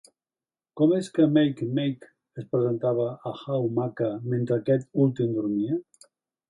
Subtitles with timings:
[0.79, 2.09] Com és que Make-Make
[2.43, 5.81] es presentava a Hau-Maka mentre aquest últim dormia?